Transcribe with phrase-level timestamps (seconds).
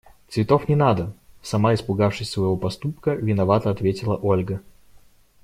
[0.29, 1.13] –Цветов не надо!–
[1.43, 4.59] сама испугавшись своего поступка, виновато ответила Ольга.